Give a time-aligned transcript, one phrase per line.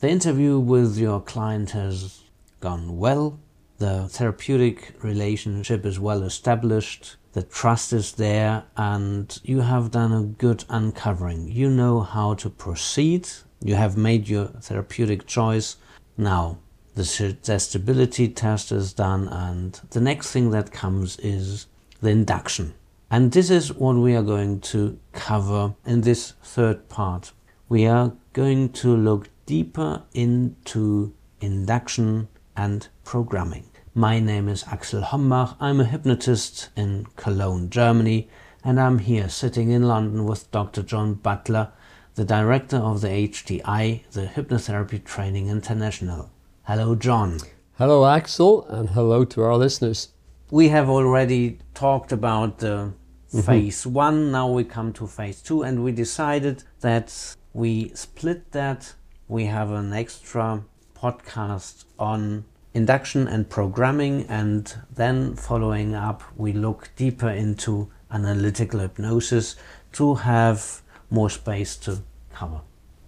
[0.00, 2.22] The interview with your client has
[2.60, 3.38] gone well.
[3.76, 7.16] The therapeutic relationship is well established.
[7.32, 11.48] The trust is there, and you have done a good uncovering.
[11.48, 13.28] You know how to proceed.
[13.62, 15.76] You have made your therapeutic choice.
[16.16, 16.60] Now,
[16.94, 21.66] the suggestibility test is done, and the next thing that comes is
[22.00, 22.72] the induction.
[23.10, 27.32] And this is what we are going to cover in this third part.
[27.68, 33.68] We are going to look deeper into induction and programming.
[33.92, 35.56] My name is Axel Hombach.
[35.58, 38.28] I'm a hypnotist in Cologne, Germany,
[38.62, 40.84] and I'm here sitting in London with Dr.
[40.84, 41.72] John Butler,
[42.14, 46.30] the director of the HTI, the Hypnotherapy Training International.
[46.62, 47.40] Hello, John.
[47.76, 50.10] Hello, Axel, and hello to our listeners.
[50.52, 52.92] We have already talked about the
[53.32, 53.40] mm-hmm.
[53.40, 58.94] phase one, now we come to phase two, and we decided that we split that.
[59.30, 66.90] We have an extra podcast on induction and programming, and then following up, we look
[66.96, 69.54] deeper into analytical hypnosis
[69.92, 72.60] to have more space to cover.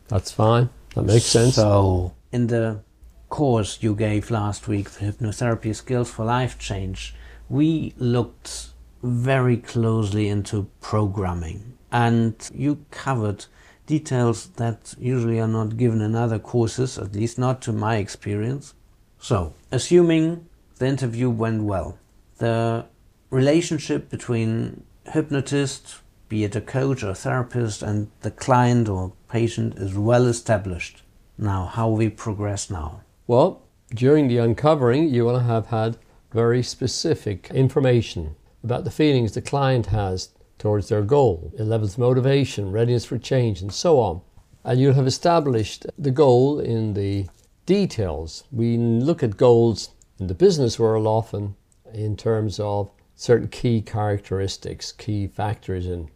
[0.07, 0.69] That's fine.
[0.95, 1.57] That makes sense.
[1.57, 2.85] So, in the
[3.29, 7.17] course you gave last week, the Hypnotherapy Skills for Life Change,
[7.49, 8.69] we looked
[9.03, 13.47] very closely into programming and you covered
[13.87, 18.75] details that usually are not given in other courses, at least not to my experience.
[19.19, 20.47] So, assuming
[20.79, 21.99] the interview went well,
[22.39, 22.87] the
[23.31, 29.95] relationship between hypnotist, be it a coach or therapist, and the client or patient is
[29.95, 31.03] well established.
[31.39, 33.03] Now, how we progress now?
[33.27, 33.63] Well,
[33.95, 35.99] during the uncovering, you will have had
[36.33, 40.31] very specific information about the feelings the client has
[40.63, 44.21] towards their goal, it levels of motivation, readiness for change, and so on.
[44.63, 47.27] And you'll have established the goal in the
[47.67, 48.45] details.
[48.53, 51.57] We look at goals in the business world often
[51.93, 56.09] in terms of certain key characteristics, key factors in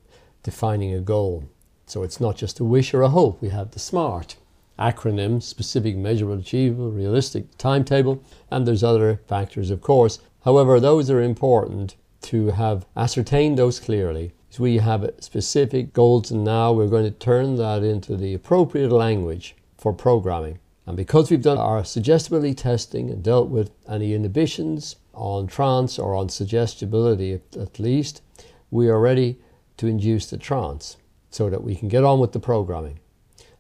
[0.45, 1.43] defining a goal.
[1.87, 3.43] So it's not just a wish or a hope.
[3.43, 4.37] We have the SMART
[4.79, 10.21] acronym, specific, measurable, achievable, realistic, timetable, and there's other factors, of course.
[10.45, 14.33] However, those are important to have ascertained those clearly.
[14.57, 18.91] So we have specific goals, and now we're going to turn that into the appropriate
[18.91, 20.61] language for programming.
[20.87, 26.15] And because we've done our suggestibility testing and dealt with any inhibitions on trance or
[26.15, 28.23] on suggestibility at, at least,
[28.71, 29.39] we are ready
[29.77, 30.97] to induce the trance
[31.29, 32.99] so that we can get on with the programming.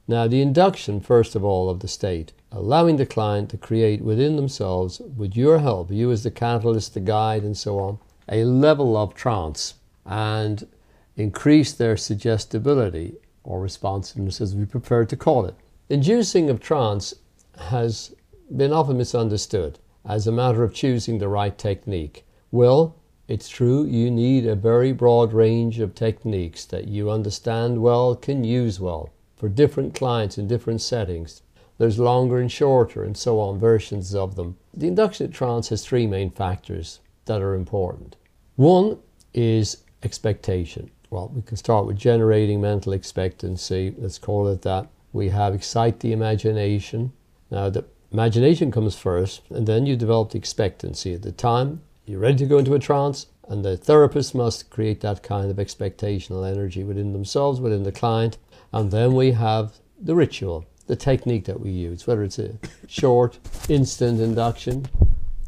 [0.08, 4.36] Now, the induction, first of all, of the state, allowing the client to create within
[4.36, 7.98] themselves, with your help, you as the catalyst, the guide, and so on,
[8.30, 9.74] a level of trance
[10.06, 10.66] and
[11.16, 15.54] increase their suggestibility or responsiveness, as we prefer to call it.
[15.88, 17.14] Inducing of trance
[17.70, 18.14] has
[18.54, 22.24] been often misunderstood as a matter of choosing the right technique.
[22.50, 22.96] Well,
[23.28, 28.44] it's true, you need a very broad range of techniques that you understand well, can
[28.44, 31.42] use well for different clients in different settings.
[31.78, 34.56] There's longer and shorter and so on versions of them.
[34.72, 38.16] The induction of trance has three main factors that are important.
[38.54, 38.98] One
[39.34, 40.90] is expectation.
[41.10, 46.00] Well, we can start with generating mental expectancy, let's call it that we have excite
[46.00, 47.12] the imagination.
[47.50, 51.14] Now, the imagination comes first, and then you develop the expectancy.
[51.14, 55.00] At the time, you're ready to go into a trance, and the therapist must create
[55.00, 58.36] that kind of expectational energy within themselves, within the client.
[58.72, 62.58] And then we have the ritual, the technique that we use, whether it's a
[62.88, 64.86] short, instant induction,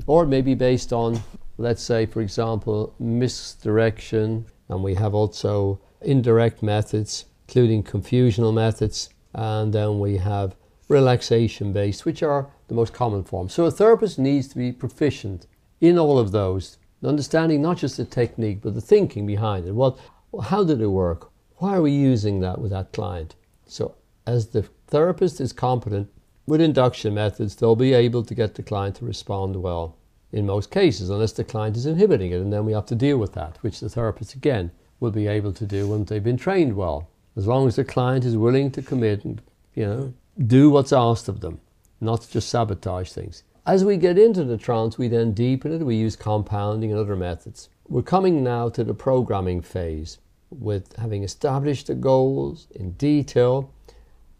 [0.06, 1.20] or it may be based on,
[1.58, 4.46] let's say, for example, misdirection.
[4.68, 10.56] And we have also indirect methods, including confusional methods and then we have
[10.88, 13.52] relaxation based, which are the most common forms.
[13.52, 15.46] So a therapist needs to be proficient
[15.80, 19.74] in all of those, understanding not just the technique, but the thinking behind it.
[19.74, 19.98] What,
[20.44, 21.30] how did it work?
[21.56, 23.34] Why are we using that with that client?
[23.66, 23.94] So
[24.26, 26.08] as the therapist is competent
[26.46, 29.96] with induction methods, they'll be able to get the client to respond well
[30.32, 33.18] in most cases, unless the client is inhibiting it, and then we have to deal
[33.18, 34.70] with that, which the therapist again
[35.00, 37.08] will be able to do when they've been trained well
[37.38, 39.40] as long as the client is willing to commit and
[39.74, 40.12] you know
[40.46, 41.60] do what's asked of them,
[42.00, 43.44] not just sabotage things.
[43.64, 45.84] As we get into the trance, we then deepen it.
[45.84, 47.68] We use compounding and other methods.
[47.86, 50.18] We're coming now to the programming phase
[50.50, 53.72] with having established the goals in detail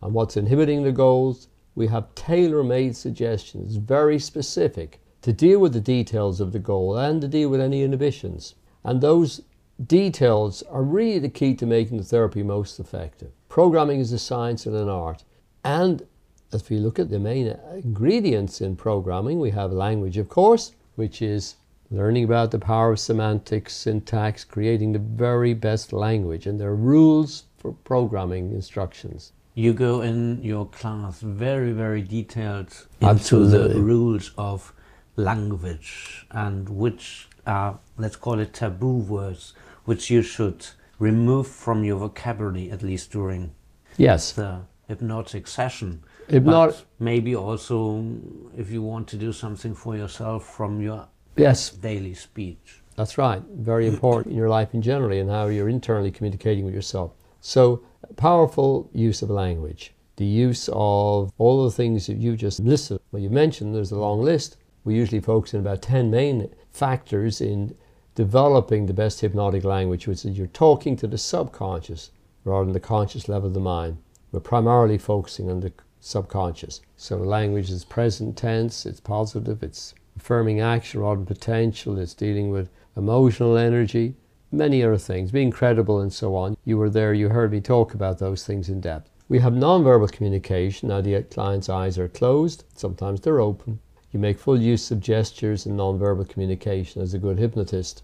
[0.03, 1.49] and what's inhibiting the goals.
[1.75, 6.97] We have tailor made suggestions, very specific, to deal with the details of the goal
[6.97, 8.55] and to deal with any inhibitions.
[8.85, 9.43] And those
[9.85, 13.31] details are really the key to making the therapy most effective.
[13.49, 15.25] Programming is a science and an art.
[15.65, 16.07] And
[16.51, 21.21] If we look at the main ingredients in programming, we have language, of course, which
[21.21, 21.57] is
[21.91, 26.75] learning about the power of semantics, syntax, creating the very best language, and there are
[26.75, 29.33] rules for programming instructions.
[29.55, 33.75] You go in your class very, very detailed into Absolutely.
[33.75, 34.73] the rules of
[35.19, 39.53] language and which are, let's call it taboo words,
[39.85, 40.67] which you should
[40.99, 43.53] remove from your vocabulary at least during
[43.97, 46.03] Yes, the hypnotic session.
[46.29, 51.09] Hypnot- But maybe also mm, if you want to do something for yourself from your
[51.37, 52.81] yes, daily speech.
[52.97, 53.43] That's right.
[53.57, 57.13] Very important in your life in generally and how you're internally communicating with yourself.
[57.41, 57.83] So,
[58.17, 59.93] powerful use of language.
[60.17, 62.99] The use of all the things that you just listed.
[63.13, 64.57] Well, you mentioned there's a long list.
[64.85, 67.75] We usually focus on about 10 main factors in
[68.15, 72.11] developing the best hypnotic language, which is you're talking to the subconscious
[72.45, 73.99] rather than the conscious level of the mind.
[74.33, 76.81] We're primarily focusing on the subconscious.
[76.97, 82.51] So, language is present tense, it's positive, it's affirming action rather than potential, it's dealing
[82.51, 84.15] with emotional energy,
[84.51, 86.57] many other things, being credible and so on.
[86.65, 89.11] You were there, you heard me talk about those things in depth.
[89.29, 90.89] We have nonverbal communication.
[90.89, 93.81] Now, the client's eyes are closed, sometimes they're open.
[94.13, 98.03] You make full use of gestures and nonverbal communication as a good hypnotist.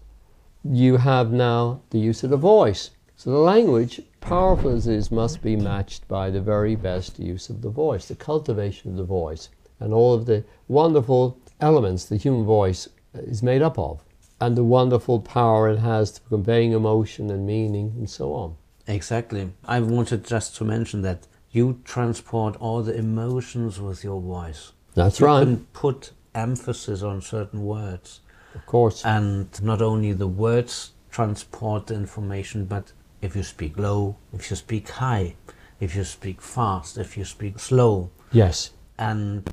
[0.63, 2.91] You have now the use of the voice.
[3.15, 7.49] So, the language, powerful as it is, must be matched by the very best use
[7.49, 9.49] of the voice, the cultivation of the voice,
[9.79, 14.03] and all of the wonderful elements the human voice uh, is made up of
[14.41, 18.55] and the wonderful power it has for conveying emotion and meaning and so on.
[18.87, 19.51] Exactly.
[19.65, 24.73] I wanted just to mention that you transport all the emotions with your voice.
[24.95, 25.43] That's you right.
[25.43, 28.21] can put emphasis on certain words.
[28.55, 29.05] Of course.
[29.05, 34.55] And not only the words transport the information, but if you speak low, if you
[34.55, 35.35] speak high,
[35.79, 38.09] if you speak fast, if you speak slow.
[38.31, 38.71] Yes.
[38.97, 39.43] And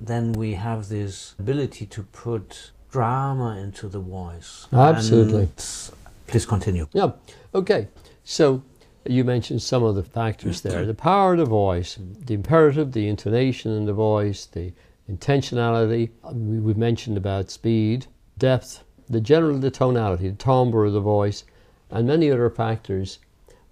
[0.00, 4.66] then we have this ability to put drama into the voice.
[4.72, 5.42] Absolutely.
[5.42, 5.90] And
[6.26, 6.86] please continue.
[6.92, 7.12] Yeah.
[7.54, 7.88] Okay.
[8.24, 8.62] So
[9.06, 13.08] you mentioned some of the factors there the power of the voice, the imperative, the
[13.08, 14.72] intonation in the voice, the
[15.10, 16.10] intentionality.
[16.32, 18.06] We- We've mentioned about speed,
[18.38, 21.44] depth, the general the tonality, the timbre of the voice,
[21.90, 23.18] and many other factors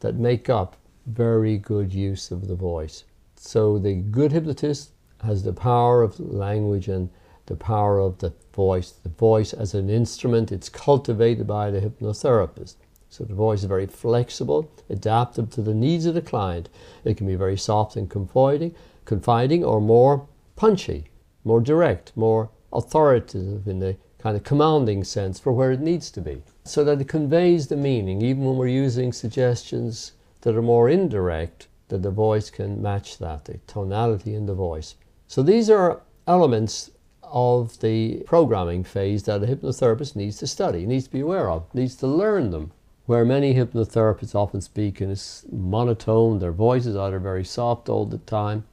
[0.00, 0.76] that make up
[1.06, 3.05] very good use of the voice.
[3.37, 4.90] So the good hypnotist
[5.23, 7.08] has the power of language and
[7.46, 8.91] the power of the voice.
[8.91, 12.75] The voice as an instrument, it's cultivated by the hypnotherapist.
[13.08, 16.69] So the voice is very flexible, adaptive to the needs of the client.
[17.05, 18.75] It can be very soft and confiding,
[19.06, 20.26] confiding or more
[20.56, 21.05] punchy,
[21.48, 26.20] more direct, more authoritative in the kind of commanding sense for where it needs to
[26.20, 26.42] be.
[26.64, 30.12] So that it conveys the meaning, even when we're using suggestions
[30.42, 34.94] that are more indirect, that the voice can match that, the tonality in the voice.
[35.26, 36.90] So these are elements
[37.22, 41.74] of the programming phase that a hypnotherapist needs to study, needs to be aware of,
[41.74, 42.72] needs to learn them.
[43.06, 45.16] Where many hypnotherapists often speak in a
[45.50, 48.64] monotone, their voice is either very soft all the time,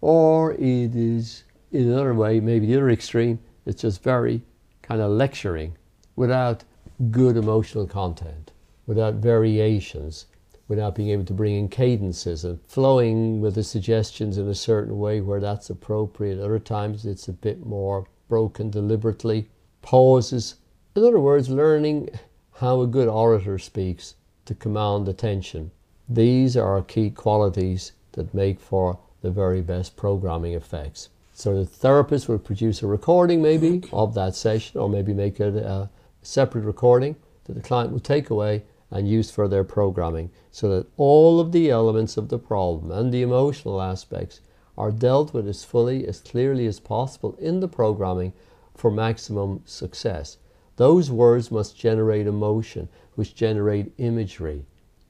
[0.00, 4.42] or it is in another way, maybe the other extreme, it's just very
[4.82, 5.74] kind of lecturing
[6.16, 6.64] without
[7.10, 8.52] good emotional content,
[8.86, 10.26] without variations,
[10.68, 14.98] without being able to bring in cadences and flowing with the suggestions in a certain
[14.98, 16.38] way where that's appropriate.
[16.38, 19.48] Other times it's a bit more broken deliberately,
[19.80, 20.56] pauses.
[20.94, 22.10] In other words, learning
[22.56, 25.70] how a good orator speaks to command attention.
[26.08, 31.08] These are key qualities that make for the very best programming effects.
[31.42, 35.56] So the therapist would produce a recording maybe of that session or maybe make it
[35.56, 35.90] a
[36.22, 40.86] separate recording that the client would take away and use for their programming so that
[40.96, 44.40] all of the elements of the problem and the emotional aspects
[44.78, 48.34] are dealt with as fully, as clearly as possible in the programming
[48.76, 50.38] for maximum success.
[50.76, 54.64] Those words must generate emotion, which generate imagery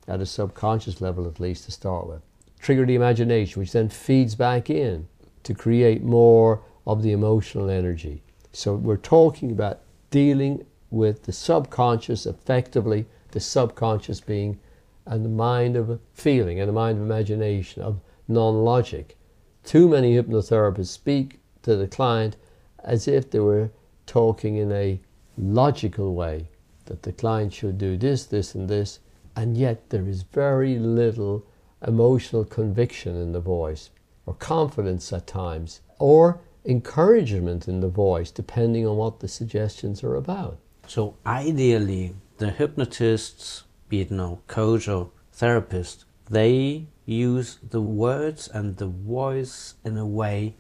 [0.08, 2.22] at a subconscious level, at least to start with.
[2.58, 5.08] Trigger the imagination, which then feeds back in
[5.44, 8.22] to create more of the emotional energy.
[8.52, 9.80] So we're talking about
[10.10, 14.58] dealing with the subconscious effectively, the subconscious being
[15.06, 19.16] and the mind of feeling and the mind of imagination, of non logic.
[19.64, 22.36] Too many hypnotherapists speak to the client
[22.84, 23.70] as if they were
[24.06, 25.00] talking in a
[25.38, 26.48] logical way,
[26.86, 28.98] that the client should do this, this, and this,
[29.36, 31.46] and yet there is very little
[31.86, 33.90] emotional conviction in the voice,
[34.26, 40.14] or confidence at times, or encouragement in the voice, depending on what the suggestions are
[40.14, 40.58] about.
[40.86, 48.76] So ideally, the hypnotists, be it no coach or therapist, they use the words and
[48.76, 50.54] the voice in a way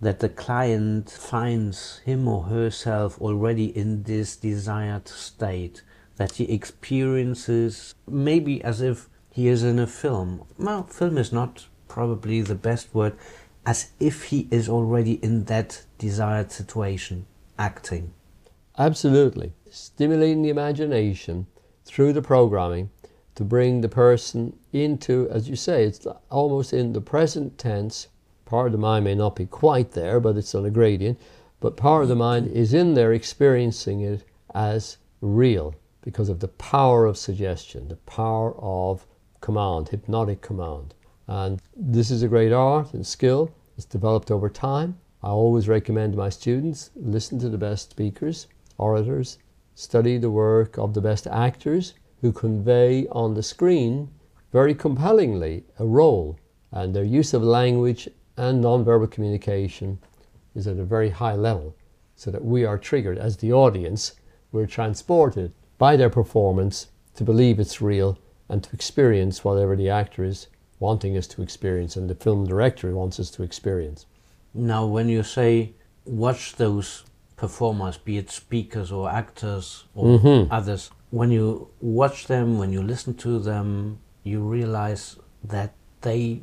[0.00, 5.82] that the client finds him or herself already in this desired state,
[6.16, 10.44] that he experiences maybe as if he is in a film.
[10.58, 13.16] Well, film is not probably the best word,
[13.66, 17.26] as if he is already in that desired situation,
[17.58, 18.12] acting.
[18.78, 19.52] Absolutely.
[19.70, 21.46] Stimulating the imagination
[21.84, 22.90] through the programming
[23.34, 28.08] to bring the person into, as you say, it's almost in the present tense.
[28.44, 31.18] Part of the mind may not be quite there, but it's on a gradient.
[31.60, 34.24] But part of the mind is in there experiencing it
[34.54, 39.06] as real because of the power of suggestion, the power of
[39.40, 40.94] command, hypnotic command.
[41.26, 43.50] And this is a great art and skill.
[43.76, 44.98] It's developed over time.
[45.22, 49.38] I always recommend my students listen to the best speakers, orators,
[49.74, 54.10] study the work of the best actors who convey on the screen
[54.52, 56.38] very compellingly a role.
[56.70, 59.98] And their use of language and nonverbal communication
[60.54, 61.74] is at a very high level,
[62.16, 64.14] so that we are triggered as the audience,
[64.52, 70.24] we're transported by their performance to believe it's real and to experience whatever the actor
[70.24, 70.48] is
[70.84, 74.06] wanting us to experience and the film director wants us to experience.
[74.52, 75.72] Now, when you say
[76.04, 77.04] watch those
[77.36, 80.52] performers, be it speakers or actors or mm-hmm.
[80.52, 85.70] others, when you watch them, when you listen to them, you realize that
[86.02, 86.42] they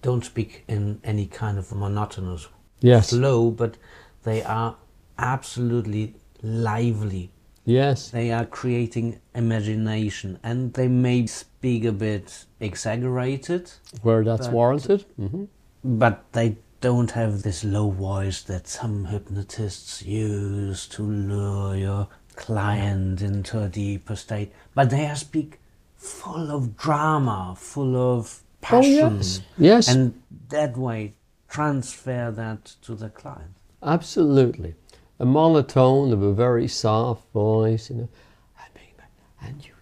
[0.00, 2.48] don't speak in any kind of monotonous
[2.80, 3.10] yes.
[3.10, 3.76] flow, but
[4.22, 4.76] they are
[5.18, 7.30] absolutely lively.
[7.64, 8.10] Yes.
[8.10, 13.72] They are creating imagination and they may speak a bit exaggerated.
[14.02, 15.04] Where that's warranted.
[15.18, 15.44] Mm-hmm.
[15.84, 23.22] But they don't have this low voice that some hypnotists use to lure your client
[23.22, 24.52] into a deeper state.
[24.74, 25.60] But they speak
[25.96, 29.04] full of drama, full of passion.
[29.04, 29.40] Oh, yes.
[29.58, 29.88] yes.
[29.88, 31.14] And that way
[31.48, 33.56] transfer that to the client.
[33.82, 34.74] Absolutely.
[35.18, 38.08] A monotone of a very soft voice, you know,
[39.44, 39.72] and you,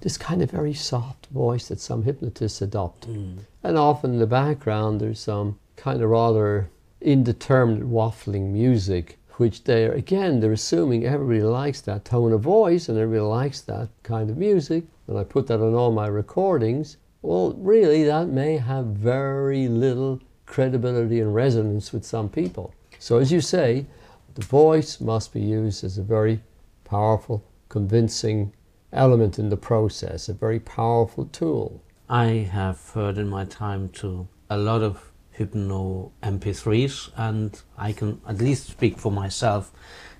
[0.00, 3.08] this kind of very soft voice that some hypnotists adopt.
[3.08, 3.38] Mm.
[3.62, 9.92] And often in the background there's some kind of rather indeterminate waffling music, which they're,
[9.92, 14.36] again, they're assuming everybody likes that tone of voice and everybody likes that kind of
[14.36, 14.84] music.
[15.06, 16.96] And I put that on all my recordings.
[17.22, 22.74] Well, really, that may have very little credibility and resonance with some people.
[22.98, 23.86] So, as you say,
[24.34, 26.40] the voice must be used as a very
[26.84, 28.52] powerful, convincing
[28.92, 31.82] element in the process, a very powerful tool.
[32.08, 38.20] I have heard in my time to a lot of Hypno MP3s, and I can
[38.26, 39.72] at least speak for myself.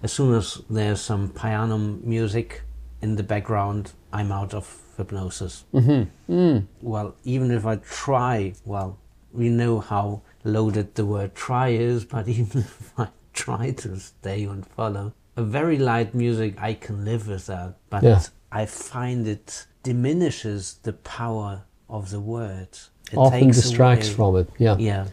[0.02, 2.62] As soon as there's some piano music
[3.02, 5.64] in the background, I'm out of hypnosis.
[5.74, 6.32] Mm-hmm.
[6.32, 6.66] Mm.
[6.80, 8.98] Well, even if I try, well,
[9.32, 14.44] we know how loaded the word try is, but even if I try to stay
[14.44, 17.76] and follow a very light music, I can live with that.
[17.88, 18.22] But yeah.
[18.52, 24.16] I find it diminishes the power of the words it often distracts away.
[24.16, 24.50] from it.
[24.58, 24.76] Yeah.
[24.78, 25.06] Yeah.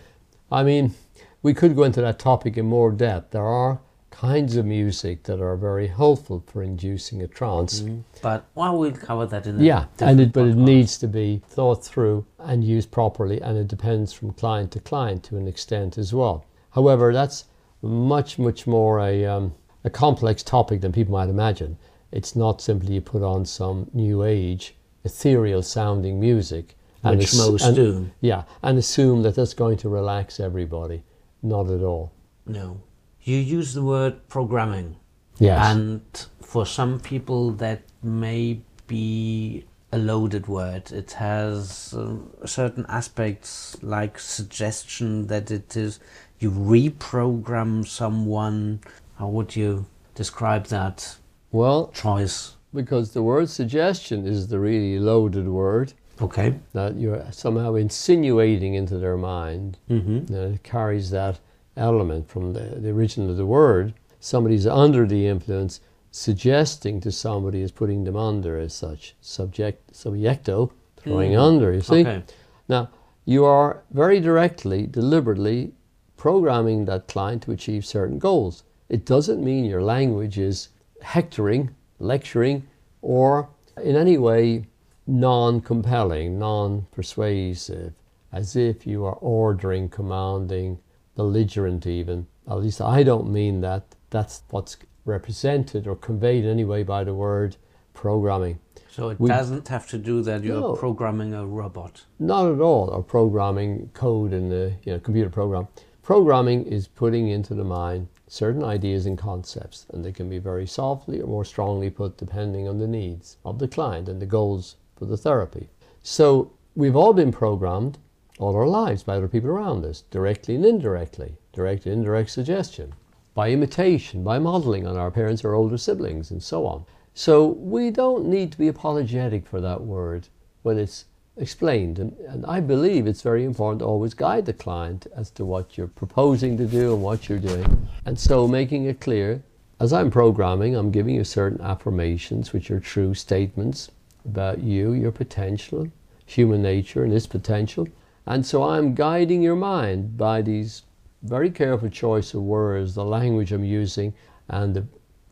[0.52, 0.94] I mean,
[1.42, 3.32] we could go into that topic in more depth.
[3.32, 3.80] There are
[4.12, 7.82] kinds of music that are very helpful for inducing a trance.
[7.82, 8.04] Mm.
[8.22, 11.86] But well, we'll cover that in yeah, and it, but it needs to be thought
[11.86, 16.14] through and used properly, and it depends from client to client to an extent as
[16.14, 16.46] well.
[16.72, 17.46] However, that's
[17.82, 19.54] much much more a um,
[19.84, 21.78] a complex topic than people might imagine.
[22.12, 27.64] It's not simply you put on some new age ethereal sounding music and Which most
[27.64, 28.10] and, do.
[28.22, 31.04] Yeah, and assume that that's going to relax everybody.
[31.42, 32.12] Not at all.
[32.46, 32.82] No.
[33.22, 34.98] You use the word programming.
[35.38, 35.66] Yes.
[35.66, 36.02] And
[36.42, 40.92] for some people, that may be a loaded word.
[40.92, 46.00] It has uh, certain aspects like suggestion that it is
[46.40, 48.82] you reprogram someone.
[49.18, 49.86] How would you
[50.16, 51.18] describe that?
[51.58, 52.56] Well, choice.
[52.72, 55.94] Because the word suggestion is the really loaded word.
[56.22, 56.54] Okay.
[56.74, 59.80] That you're somehow insinuating into their mind.
[59.90, 60.32] Mm-hmm.
[60.32, 61.40] it carries that
[61.76, 63.96] element from the, the origin of the word.
[64.20, 69.16] Somebody's under the influence, suggesting to somebody is putting them under as such.
[69.20, 71.42] Subject, subjecto, throwing mm.
[71.42, 72.02] under, you see?
[72.02, 72.24] Okay.
[72.70, 72.92] Now,
[73.26, 75.74] you are very directly, deliberately
[76.18, 78.64] programming that client to achieve certain goals.
[78.90, 80.70] It doesn't mean your language is
[81.08, 82.68] hectoring, lecturing,
[83.02, 83.48] or
[83.82, 84.66] in any way
[85.08, 87.94] non compelling, non persuasive,
[88.34, 90.78] as if you are ordering, commanding,
[91.16, 92.28] belligerent, even.
[92.50, 93.84] At least I don't mean that.
[94.10, 97.56] That's what's represented or conveyed anyway by the word
[97.94, 98.60] programming.
[98.90, 100.74] So it We- doesn't have to do that you're No.
[100.74, 102.04] programming a robot.
[102.20, 102.90] Not at all.
[102.90, 105.68] Or programming code in the you know, computer program.
[106.04, 110.68] Programming is putting into the mind certain ideas and concepts, and they can be very
[110.68, 114.76] softly or more strongly put depending on the needs of the client and the goals
[114.96, 115.70] for the therapy.
[116.04, 117.98] So we've all been programmed
[118.40, 122.94] all our lives by other people around us, directly and indirectly, direct and indirect suggestion,
[123.34, 126.86] by imitation, by modeling on our parents or older siblings, and so on.
[127.14, 130.28] So we don't need to be apologetic for that word
[130.62, 131.06] when it's
[131.38, 132.00] explained.
[132.00, 135.78] And, and I believe it's very important to always guide the client as to what
[135.78, 137.88] you're proposing to do and what you're doing.
[138.06, 139.42] And so making it clear,
[139.80, 143.92] as I'm programming, I'm giving you certain affirmations, which are true statements
[144.26, 145.88] about you, your potential,
[146.26, 147.88] human nature, and its potential.
[148.26, 150.84] And so I'm guiding your mind by these
[151.24, 154.14] very careful choice of words, the language I'm using,
[154.50, 154.86] and the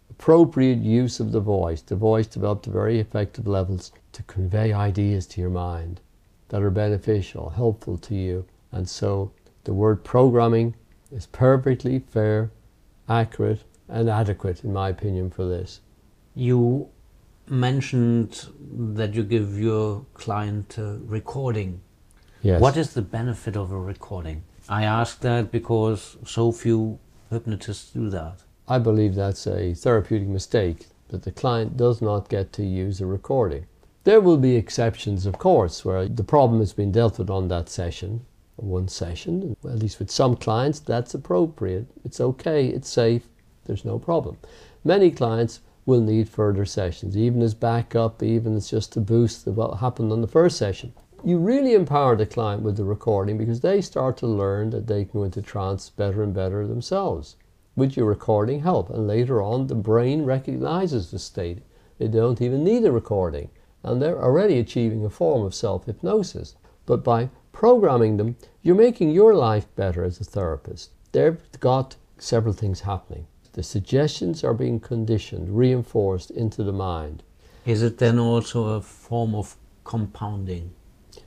[0.09, 1.81] appropriate use of the voice.
[1.81, 5.99] The voice developed to very effective levels to convey ideas to your mind
[6.49, 8.45] that are beneficial, helpful to you.
[8.71, 9.31] And so
[9.65, 10.75] the word programming
[11.11, 12.51] is perfectly fair,
[13.09, 15.81] accurate, and adequate, in my opinion, for this.
[16.33, 16.89] You
[17.47, 18.47] mentioned
[18.97, 21.81] that you give your client a recording.
[22.41, 22.61] Yes.
[22.61, 24.43] What is the benefit of a recording?
[24.69, 28.39] I ask that because so few hypnotists do that.
[28.67, 33.05] I believe that's a therapeutic mistake that the client does not get to use a
[33.05, 33.67] recording.
[34.05, 37.69] There will be exceptions, of course, where the problem has been dealt with on that
[37.69, 38.23] session,
[38.55, 39.57] one session.
[39.63, 41.87] At least with some clients, that's appropriate.
[42.03, 43.27] It's okay, it's safe,
[43.65, 44.37] there's no problem.
[44.83, 49.79] Many clients will need further sessions, even as backup, even as just to boost what
[49.79, 50.93] happened on the first session.
[51.23, 55.05] You really empower the client with the recording because they start to learn that they
[55.05, 57.37] can go into trance better and better themselves
[57.75, 58.91] with your recording help.
[58.91, 61.63] And later on, the brain recognizes the state.
[61.97, 63.49] They don't even need a recording.
[63.85, 66.55] And they're already achieving a form of self hypnosis.
[66.87, 70.89] But by programming them, you're making your life better as a therapist.
[71.11, 73.27] They've got several things happening.
[73.53, 77.21] The suggestions are being conditioned, reinforced into the mind.
[77.65, 80.71] Is it then also a form of compounding,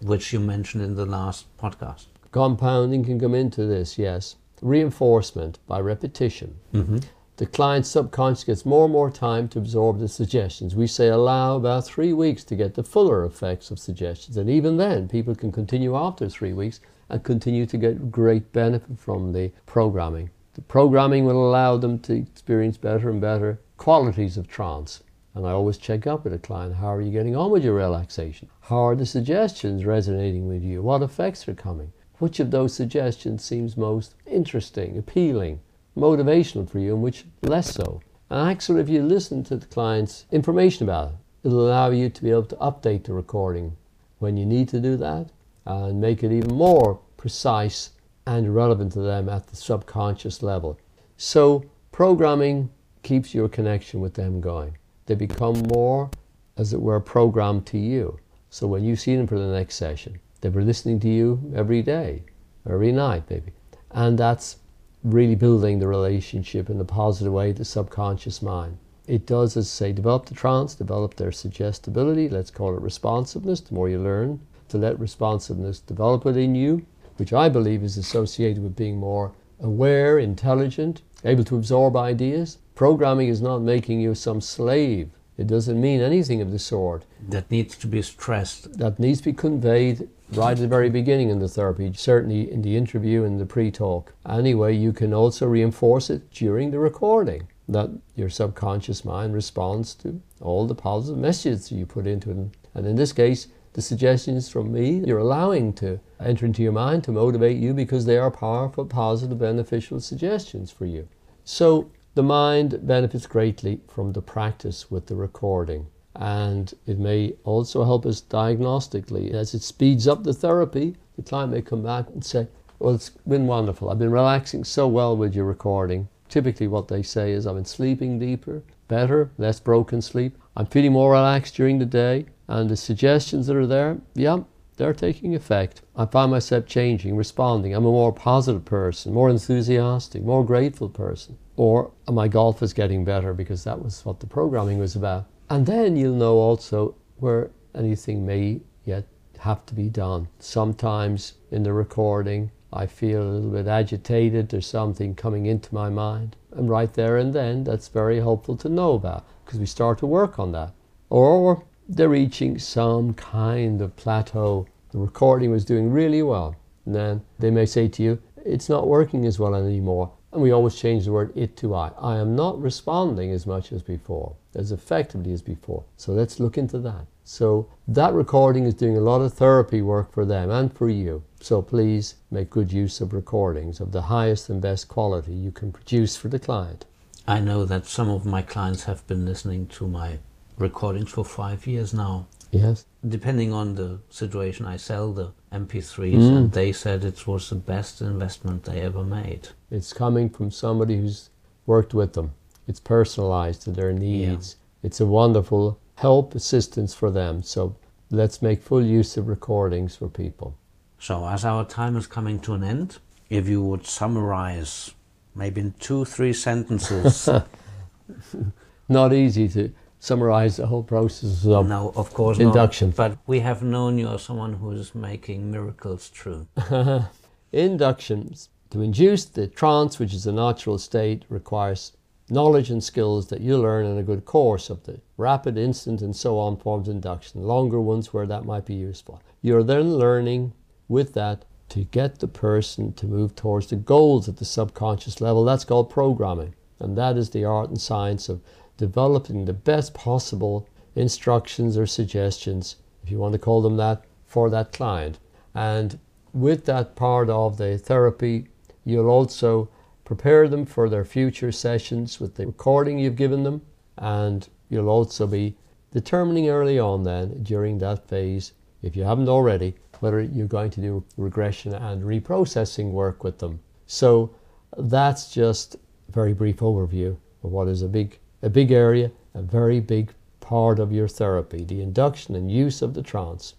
[0.03, 2.07] which you mentioned in the last podcast?
[2.33, 4.37] Compounding can come into this, yes.
[4.61, 6.57] Reinforcement by repetition.
[6.75, 6.99] Mm-hmm.
[7.39, 10.75] The client's subconscious gets more and more time to absorb the suggestions.
[10.75, 14.37] We say allow about three weeks to get the fuller effects of suggestions.
[14.37, 18.99] And even then, people can continue after three weeks and continue to get great benefit
[18.99, 20.31] from the programming.
[20.55, 25.05] The programming will allow them to experience better and better qualities of trance.
[25.33, 27.75] And I always check up with a client how are you getting on with your
[27.75, 28.49] relaxation?
[28.63, 30.83] How are the suggestions resonating with you?
[30.83, 31.93] What effects are coming?
[32.19, 35.61] Which of those suggestions seems most interesting, appealing?
[35.99, 38.01] Motivational for you and which less so.
[38.31, 42.23] And actually, if you listen to the client's information about it, it'll allow you to
[42.23, 43.77] be able to update the recording
[44.19, 45.31] when you need to do that
[45.65, 47.91] and make it even more precise
[48.27, 50.79] and relevant to them at the subconscious level.
[51.17, 52.71] So, programming
[53.03, 54.77] keeps your connection with them going.
[55.07, 56.11] They become more,
[56.57, 58.19] as it were, programmed to you.
[58.51, 61.83] So, when you see them for the next session, they were listening to you every
[61.83, 62.23] day,
[62.69, 63.53] every night, maybe.
[63.91, 64.59] And that's
[65.03, 68.79] really building the relationship in a positive way, the subconscious mind.
[69.07, 73.61] It does, as I say, develop the trance, develop their suggestibility, let's call it responsiveness,
[73.61, 76.85] the more you learn to let responsiveness develop within you,
[77.17, 82.59] which I believe is associated with being more aware, intelligent, able to absorb ideas.
[82.75, 85.11] Programming is not making you some slave.
[85.37, 87.05] It doesn't mean anything of the sort.
[87.29, 88.79] That needs to be stressed.
[88.79, 92.63] That needs to be conveyed right at the very beginning in the therapy, certainly in
[92.63, 94.13] the interview and the pre talk.
[94.29, 100.21] Anyway, you can also reinforce it during the recording that your subconscious mind responds to
[100.41, 102.37] all the positive messages you put into it.
[102.75, 107.05] And in this case, the suggestions from me you're allowing to enter into your mind
[107.05, 111.09] to motivate you because they are powerful, positive, beneficial suggestions for you.
[111.45, 115.87] So the mind benefits greatly from the practice with the recording
[116.19, 119.33] and it may also help us diagnostically.
[119.33, 122.49] As it speeds up the therapy, the client may come back and say,
[122.81, 123.89] Well, it's been wonderful.
[123.89, 126.09] I've been relaxing so well with your recording.
[126.29, 130.37] Typically, what they say is, I've been sleeping deeper, better, less broken sleep.
[130.57, 134.41] I'm feeling more relaxed during the day, and the suggestions that are there, yeah,
[134.77, 135.83] they're taking effect.
[135.97, 137.75] I find myself changing, responding.
[137.75, 141.39] I'm a more positive person, more enthusiastic, more grateful person.
[141.57, 145.27] Or my golf is getting better because that was what the programming was about.
[145.51, 149.07] And then you'll know also where anything may yet
[149.39, 150.29] have to be done.
[150.39, 155.89] Sometimes in the recording, I feel a little bit agitated, there's something coming into my
[155.89, 156.37] mind.
[156.53, 160.07] And right there and then, that's very helpful to know about because we start to
[160.07, 160.75] work on that.
[161.09, 164.67] Or they're reaching some kind of plateau.
[164.91, 166.57] The recording was doing really well.
[166.85, 170.13] And then they may say to you, it's not working as well anymore.
[170.33, 171.93] And we always change the word it to I.
[171.99, 175.85] I am not responding as much as before, as effectively as before.
[175.97, 177.07] So let's look into that.
[177.25, 181.23] So that recording is doing a lot of therapy work for them and for you.
[181.41, 185.73] So please make good use of recordings of the highest and best quality you can
[185.73, 186.85] produce for the client.
[187.27, 190.19] I know that some of my clients have been listening to my
[190.57, 192.27] recordings for five years now.
[192.51, 192.87] Yes.
[193.07, 196.37] Depending on the situation, I sell the MP3s, mm.
[196.37, 199.49] and they said it was the best investment they ever made.
[199.71, 201.31] It's coming from somebody who's
[201.67, 202.33] worked with them.
[202.67, 204.57] It's personalized to their needs.
[204.59, 204.87] Yeah.
[204.87, 207.43] It's a wonderful help, assistance for them.
[207.43, 207.77] So
[208.11, 210.57] let's make full use of recordings for people.
[211.01, 212.99] So, as our time is coming to an end,
[213.31, 214.93] if you would summarize
[215.35, 217.29] maybe in two, three sentences.
[218.89, 222.89] not easy to summarize the whole process of no, of course induction.
[222.89, 226.47] Not, but we have known you as someone who is making miracles true.
[227.53, 228.51] Inductions.
[228.71, 231.93] To induce the trance, which is a natural state, requires
[232.31, 236.15] knowledge and skills that you learn in a good course of the rapid, instant, and
[236.15, 239.23] so on forms of induction, longer ones where that might be useful.
[239.41, 240.53] You're then learning
[240.89, 245.45] with that to get the person to move towards the goals at the subconscious level.
[245.45, 246.55] That's called programming.
[246.79, 248.41] And that is the art and science of
[248.79, 254.49] developing the best possible instructions or suggestions, if you want to call them that, for
[254.49, 255.19] that client.
[255.55, 255.99] And
[256.33, 258.49] with that part of the therapy,
[258.85, 259.69] you'll also
[260.05, 263.61] prepare them for their future sessions with the recording you've given them,
[263.99, 265.57] and you'll also be
[265.93, 270.81] determining early on then during that phase, if you haven't already, whether you're going to
[270.81, 273.61] do regression and reprocessing work with them.
[273.87, 274.35] So
[274.77, 279.43] that's just a very brief overview of what is a big a big area, a
[279.43, 283.55] very big part of your therapy, the induction and use of the trance.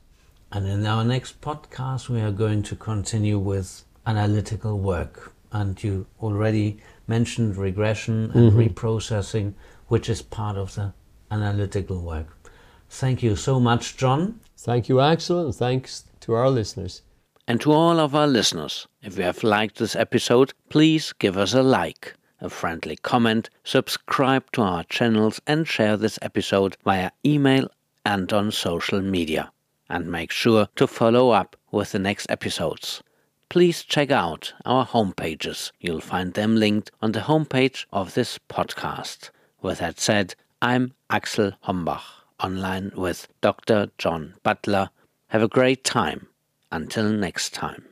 [0.52, 5.34] And in our next podcast, we are going to continue with analytical work.
[5.52, 8.60] And you already mentioned regression and mm-hmm.
[8.60, 9.54] reprocessing,
[9.88, 10.94] which is part of the
[11.30, 12.38] analytical work.
[12.90, 14.40] Thank you so much, John.
[14.58, 17.04] Thank you, Axel, and thanks to our listeners.
[17.48, 21.54] And to all of our listeners, if you have liked this episode, please give us
[21.54, 27.70] a like a friendly comment, subscribe to our channels, and share this episode via email
[28.06, 29.52] and on social media.
[29.90, 33.02] And make sure to follow up with the next episodes.
[33.50, 35.72] Please check out our homepages.
[35.80, 39.32] You'll find them linked on the homepage of this podcast.
[39.62, 42.04] With that said, I'm Axel Hombach,
[42.40, 43.90] online with Dr.
[43.98, 44.92] John Butler.
[45.28, 46.28] Have a great time.
[46.72, 47.89] Until next time.